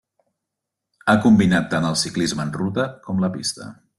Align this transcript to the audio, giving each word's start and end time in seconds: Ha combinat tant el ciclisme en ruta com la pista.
Ha 1.11 1.15
combinat 1.25 1.69
tant 1.75 1.85
el 1.91 1.99
ciclisme 2.05 2.45
en 2.47 2.53
ruta 2.61 2.89
com 3.09 3.25
la 3.27 3.33
pista. 3.39 3.71